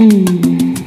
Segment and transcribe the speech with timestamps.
[0.00, 0.80] Mm.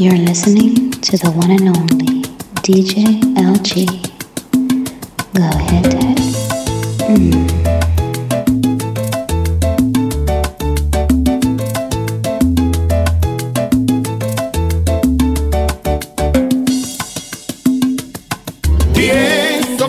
[0.00, 2.22] You're listening to the one and only
[2.66, 3.86] DJ LG.
[5.34, 6.32] Go ahead, Daddy.
[7.14, 7.54] Mm.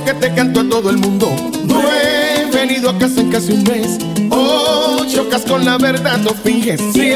[0.05, 1.36] Que te canto a todo el mundo.
[1.66, 3.97] No he venido a casa en casi un mes.
[4.29, 6.79] Oh, chocas con la verdad, no finges.
[6.93, 7.09] Si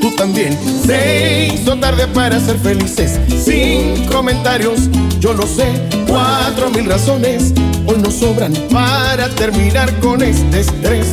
[0.00, 0.58] tú también.
[0.84, 3.20] Se hizo tarde para ser felices.
[3.44, 4.88] Sin comentarios,
[5.20, 5.66] yo lo sé.
[6.06, 7.52] Cuatro mil razones
[7.86, 11.06] hoy nos sobran para terminar con este estrés.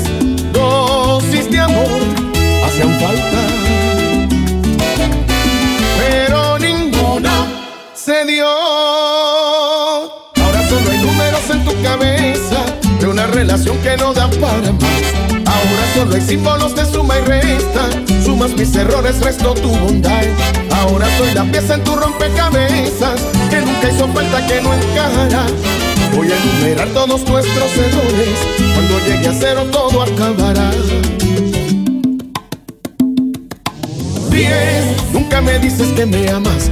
[0.54, 1.88] Dosis de amor
[2.66, 3.42] hacían falta.
[6.00, 7.48] Pero ninguna
[7.94, 8.48] se dio.
[8.48, 12.66] Ahora solo hay números en tu cabeza
[13.00, 15.09] de una relación que no da para más.
[15.60, 17.90] Ahora solo hay símbolos de suma y resta.
[18.24, 20.24] Sumas mis errores, resto tu bondad.
[20.72, 25.46] Ahora soy la pieza en tu rompecabezas que nunca hizo falta, que no encajará.
[26.16, 28.40] Voy a enumerar todos nuestros errores.
[28.74, 30.72] Cuando llegue a cero todo acabará.
[34.32, 36.72] Diez, nunca me dices que me amas.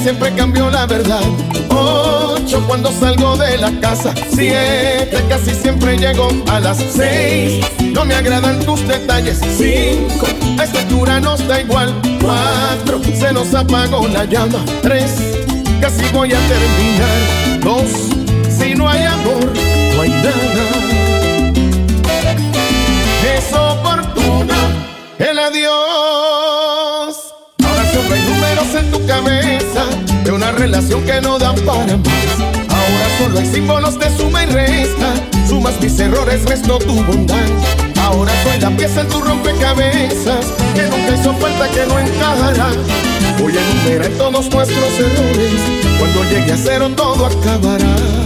[0.00, 1.20] Siempre cambio la verdad.
[1.68, 4.12] Ocho, cuando salgo de la casa.
[4.34, 7.64] Siete, casi siempre llego a las seis.
[7.80, 9.38] No me agradan tus detalles.
[9.56, 10.26] Cinco,
[10.58, 11.94] a esta altura nos da igual.
[12.20, 14.58] Cuatro, se nos apagó la llama.
[14.82, 15.12] Tres,
[15.80, 17.60] casi voy a terminar.
[17.60, 17.90] Dos,
[18.58, 19.52] si no hay amor,
[19.94, 20.32] no hay nada.
[23.36, 24.54] Es oportuno
[25.18, 26.11] el adiós.
[28.82, 29.84] En tu cabeza
[30.24, 32.38] de una relación que no dan para más.
[32.68, 35.14] Ahora solo hay símbolos de suma y resta.
[35.48, 37.36] Sumas mis errores, resto tu bondad.
[38.00, 42.70] Ahora soy la pieza en tu rompecabezas que nunca hizo falta, que no encajará.
[43.38, 45.60] Voy a enumerar todos nuestros errores.
[45.98, 48.21] Cuando llegue a cero todo acabará.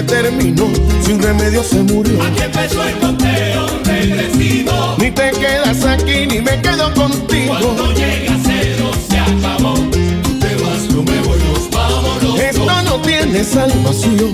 [0.00, 0.66] Se terminó,
[1.04, 2.22] sin remedio se murió.
[2.22, 4.96] Aquí empezó el conteo regresivo.
[4.98, 7.54] Ni te quedas aquí, ni me quedo contigo.
[7.60, 9.74] Cuando llega cero se acabó.
[9.74, 12.40] Tú te vas, yo me voy, nos vamos los dos.
[12.40, 14.32] Esto no tiene salvación,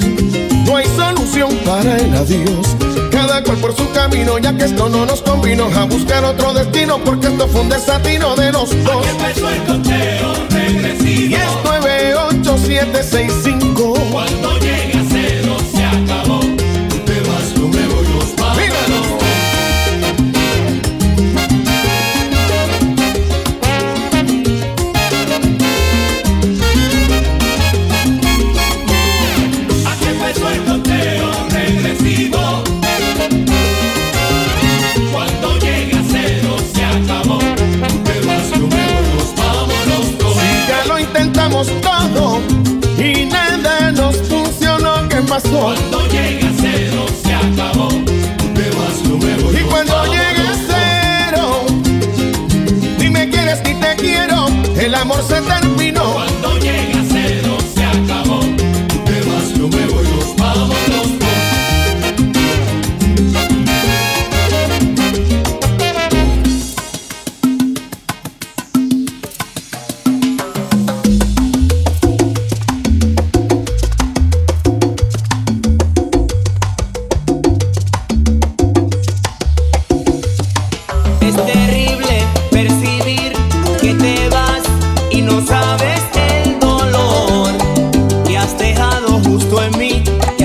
[0.66, 2.77] no hay solución para el adiós.
[3.10, 7.00] Cada cual por su camino, ya que esto no nos convino a buscar otro destino,
[7.04, 9.04] porque esto fue un desatino de los dos.
[9.04, 11.31] Aquí empezó el conteo regresivo.
[11.31, 14.46] Y es 98765.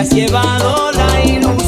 [0.01, 1.60] Has llevado la ilusión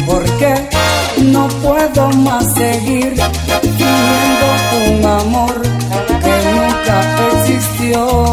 [0.06, 0.54] porque
[1.32, 3.16] no puedo más seguir
[3.62, 4.46] fingiendo
[4.90, 5.62] un amor
[6.22, 7.02] que nunca
[7.34, 8.25] existió.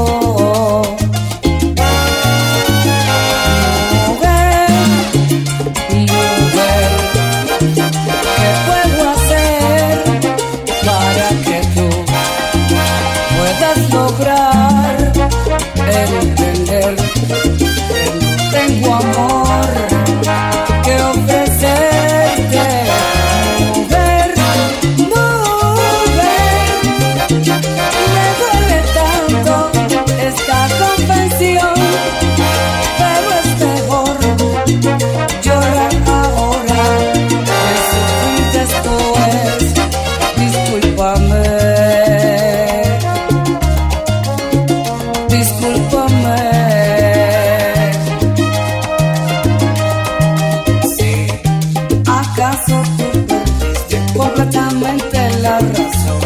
[54.43, 56.21] Completamente la razón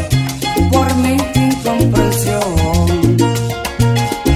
[0.73, 3.16] por mi incomprensión?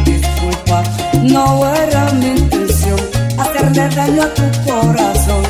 [0.04, 0.82] Disculpa,
[1.22, 3.00] no era mi intención
[3.38, 5.44] hacerle daño a tu corazón,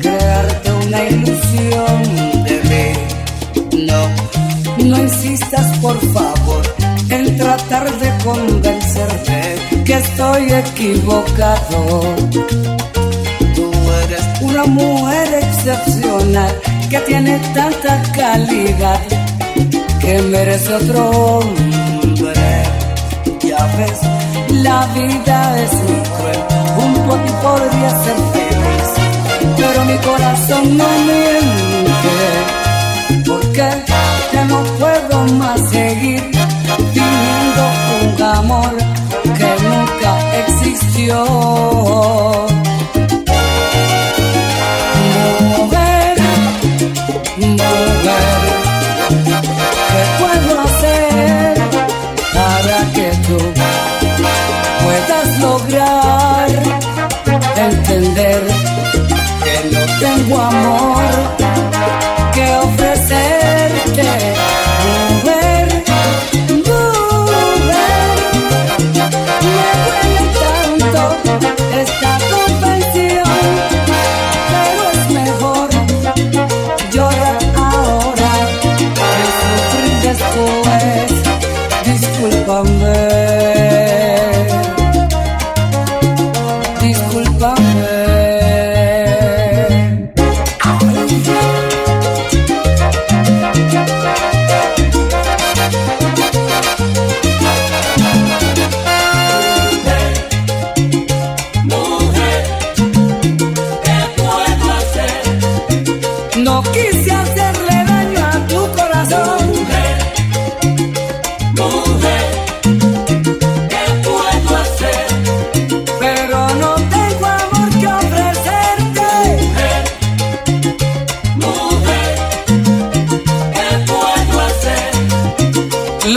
[0.00, 2.02] crearte una ilusión
[2.44, 3.86] de mí.
[3.86, 6.62] No, no insistas por favor
[7.10, 12.02] en tratar de convencerte que estoy equivocado.
[13.54, 13.70] Tú
[14.04, 19.00] eres una mujer excepcional que tiene tanta calidad
[19.98, 22.62] que merece otro hombre.
[23.42, 24.00] Ya ves,
[24.62, 26.40] la vida es muy cruel,
[26.76, 28.88] junto a ti podría ser feliz,
[29.56, 32.16] pero mi corazón no miente,
[33.26, 33.68] porque
[34.34, 36.22] ya no puedo más seguir
[36.92, 37.62] viviendo
[38.02, 38.74] un amor
[39.38, 40.10] que nunca
[40.46, 42.51] existió.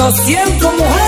[0.06, 1.05] Lo siento, mujer.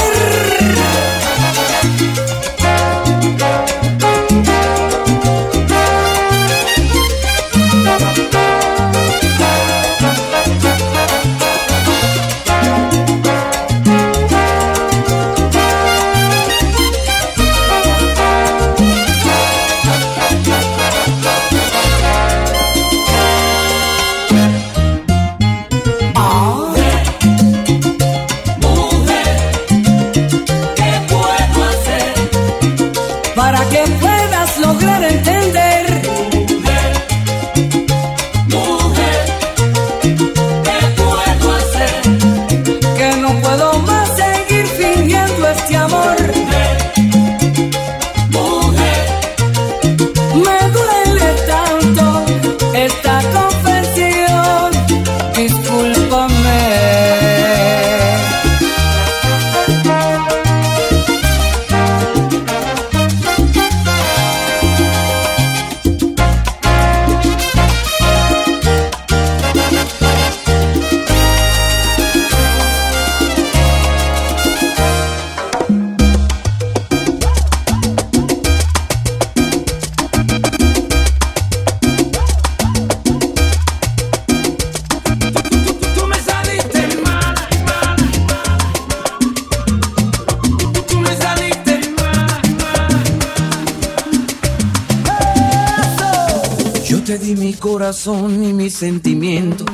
[98.44, 99.65] y mis sentimientos.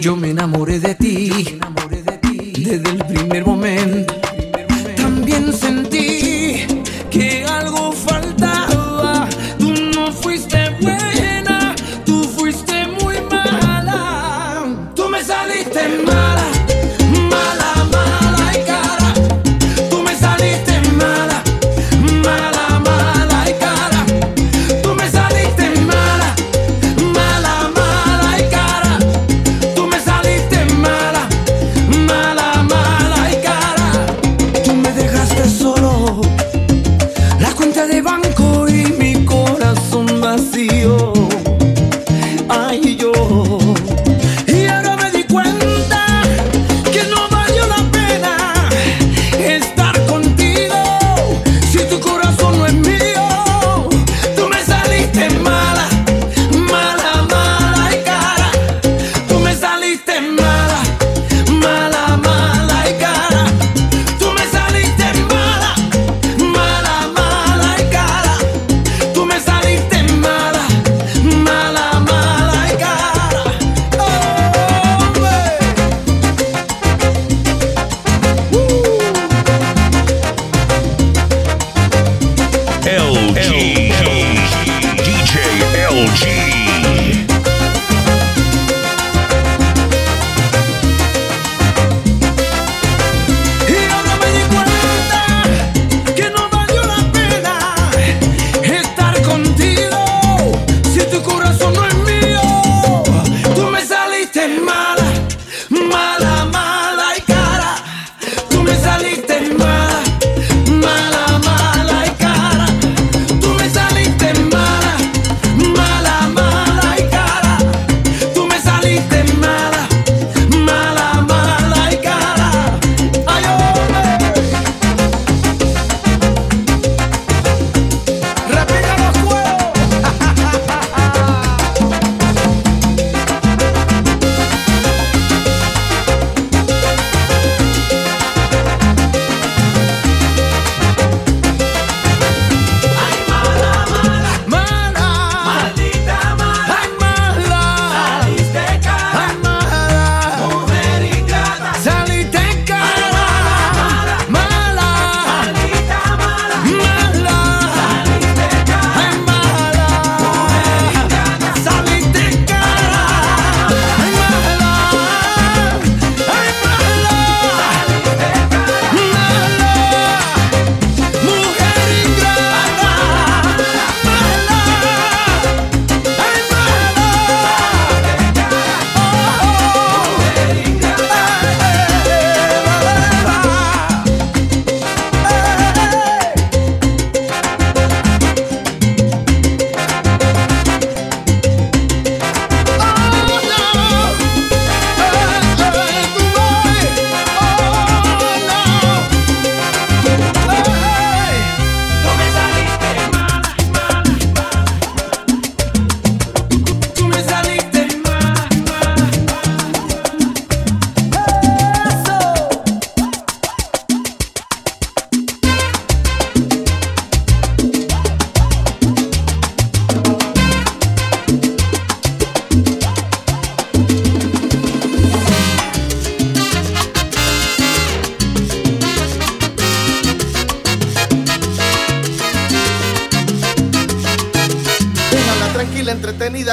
[0.00, 0.85] Yo me enamoré de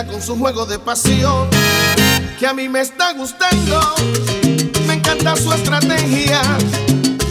[0.02, 1.48] con su juego de pasión,
[2.40, 3.80] que a mí me está gustando.
[4.88, 6.42] Me encanta su estrategia,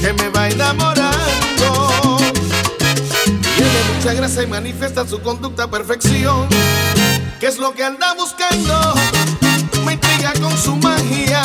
[0.00, 2.18] que me va enamorando.
[3.56, 6.46] Tiene mucha gracia y manifiesta su conducta a perfección,
[7.40, 8.94] que es lo que anda buscando.
[9.84, 11.42] Me intriga con su magia,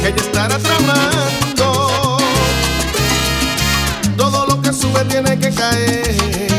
[0.00, 2.18] que ella estará tramando.
[4.16, 6.49] Todo lo que sube tiene que caer.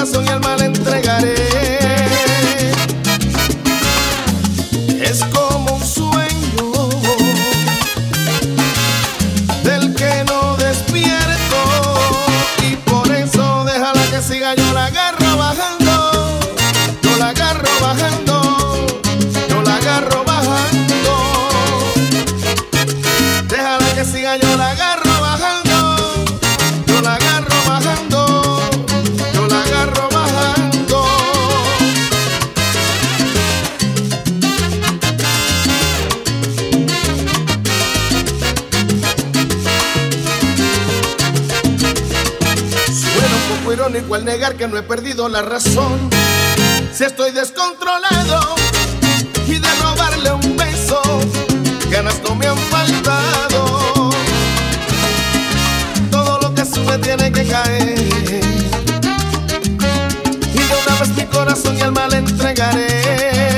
[0.00, 1.39] corazón y alma entregaré.
[44.56, 46.10] que no he perdido la razón.
[46.92, 48.54] Si estoy descontrolado
[49.46, 51.00] y de robarle un beso,
[51.90, 54.10] ganas no me han faltado.
[56.10, 57.98] Todo lo que sube tiene que caer.
[60.54, 63.49] Y de una vez mi corazón y alma le entregaré.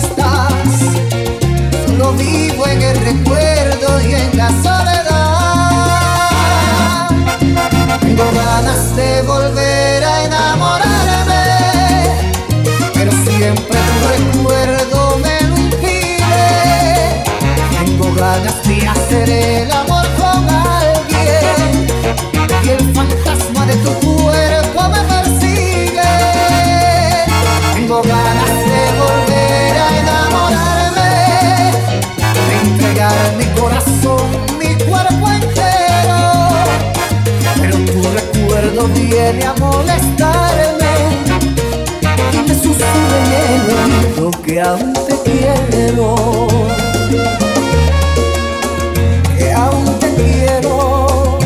[0.00, 0.80] estás,
[1.86, 3.49] solo vivo en el recuerdo.
[39.32, 40.94] viene a molestarme
[42.32, 46.16] y me susurra en el oído que aún te quiero.
[49.38, 51.38] Que aún te quiero.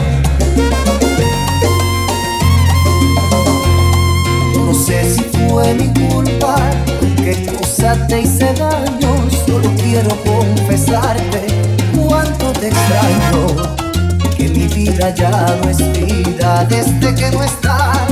[4.66, 6.56] No sé si fue mi culpa,
[7.16, 11.46] qué cosa te hice daño, solo quiero confesarte
[11.94, 13.83] cuánto te extraño
[14.98, 15.30] ya
[15.62, 18.08] no es vida desde que no estás.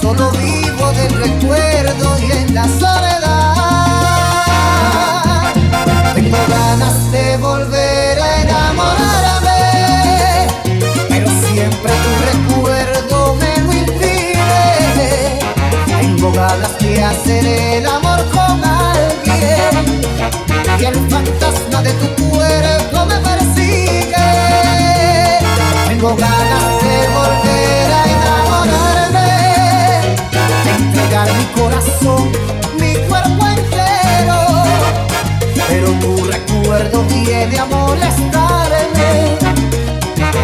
[0.00, 3.54] Solo vivo del recuerdo y en la soledad.
[6.14, 9.62] Tengo ganas de volver a enamorarme,
[11.08, 15.38] pero siempre tu recuerdo me lo impide.
[15.86, 20.02] Tengo ganas de hacer el amor con alguien
[20.78, 22.23] y el fantasma de tu
[36.74, 39.38] recuerdo viene a molestarme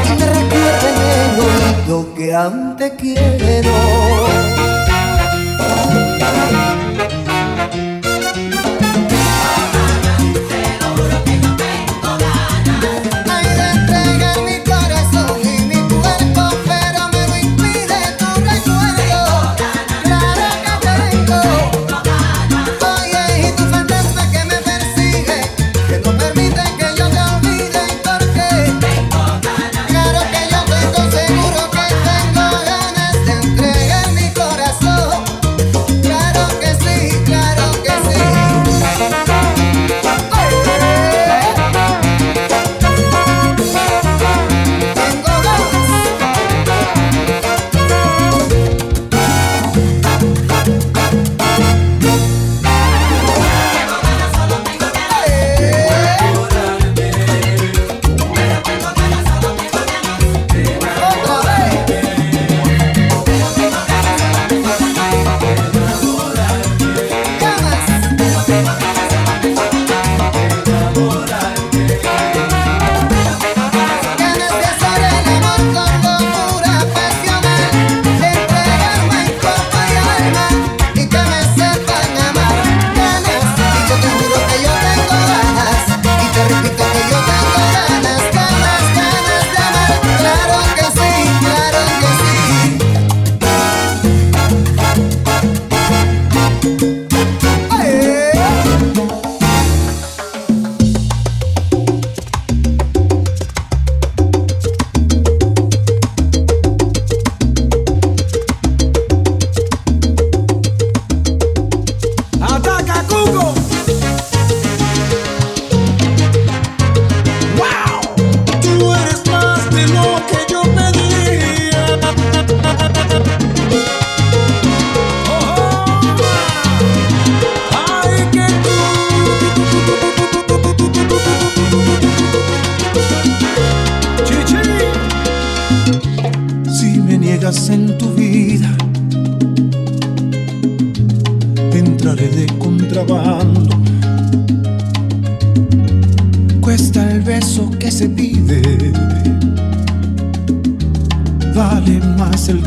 [0.05, 3.71] y me recuerda en el oído que antes quiero.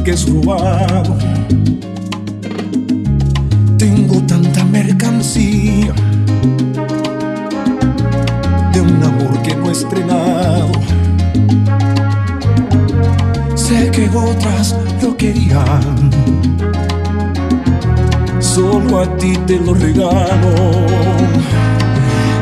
[0.04, 1.18] que es robado.
[3.78, 5.94] Tengo tanta mercancía
[8.74, 10.72] de un amor que no he estrenado.
[13.56, 16.10] Sé que otras lo querían,
[18.40, 20.54] solo a ti te lo regalo.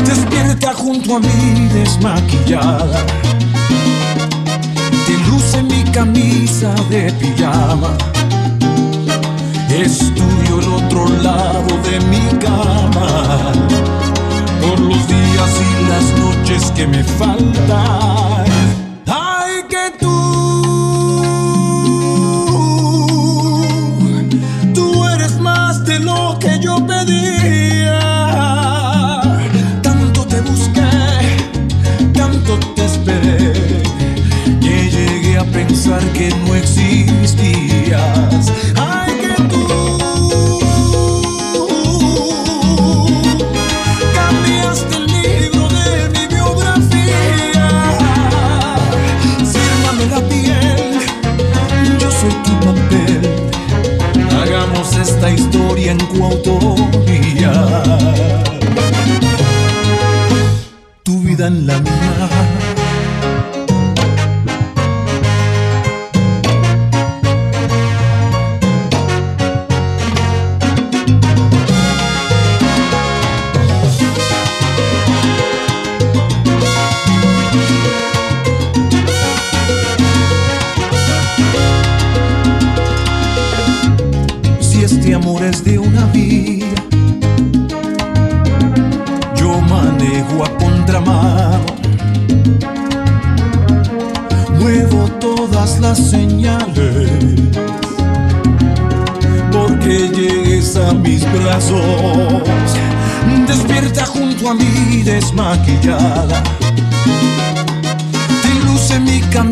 [0.06, 3.06] Despierta junto a mí desmaquillada
[5.30, 7.98] luce mi camisa de pijama.
[9.70, 13.52] Es tuyo el otro lado de mi cama.
[14.62, 18.31] Por los días y las noches que me faltan.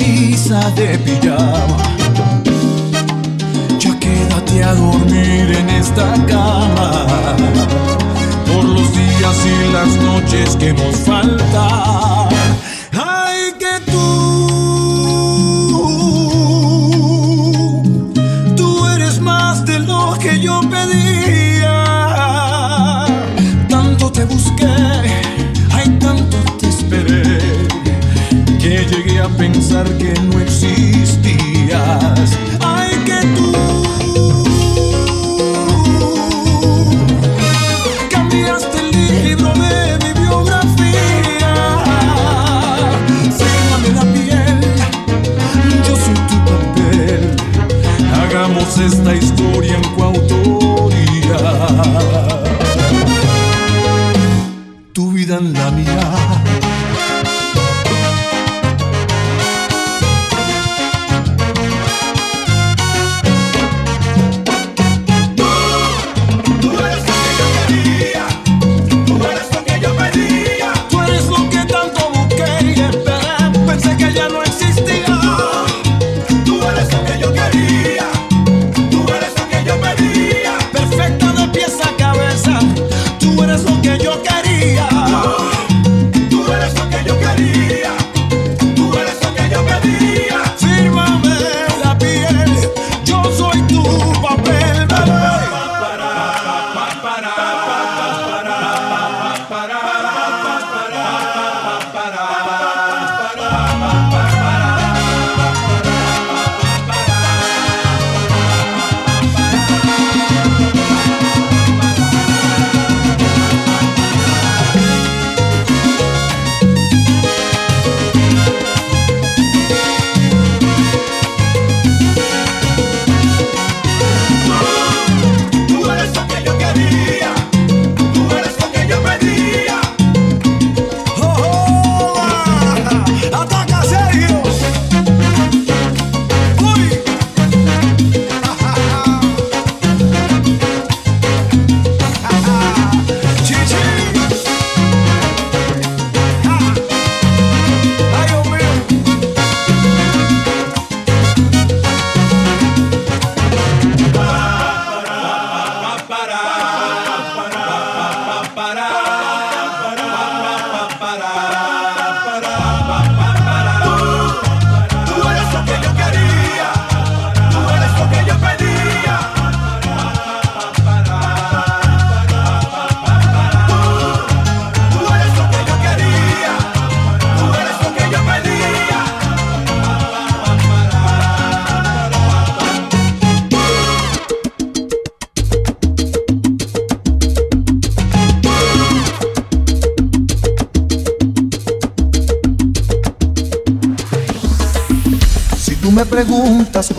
[0.09, 1.77] camisa de pijama.
[3.79, 7.05] Ya quédate a dormir en esta cama.
[8.47, 12.38] Por los días y las noches que nos faltan.
[29.69, 30.28] pensar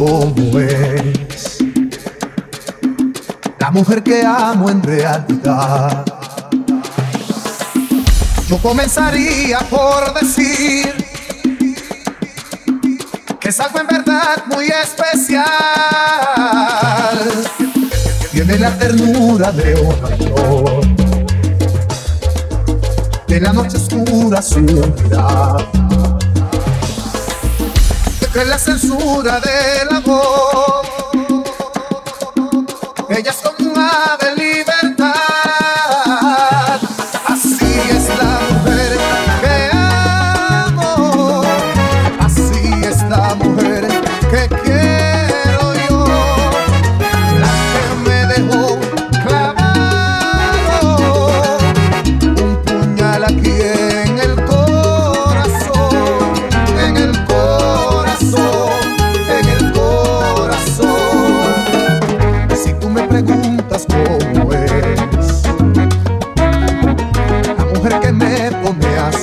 [0.00, 1.58] como es.
[3.58, 6.06] La mujer que amo en realidad.
[8.48, 10.90] Yo comenzaría por decir
[13.38, 15.44] que es algo en verdad muy especial.
[18.32, 20.80] Tiene la ternura de una flor,
[23.28, 25.79] de la noche oscura su unidad
[28.32, 30.82] que la censura del amor.
[33.08, 34.79] Ellas son un ave libre.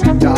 [0.04, 0.37] see.